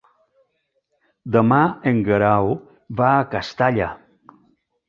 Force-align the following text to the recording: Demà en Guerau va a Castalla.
Demà 1.35 1.59
en 1.93 2.01
Guerau 2.09 2.49
va 3.03 3.13
a 3.19 3.29
Castalla. 3.37 3.95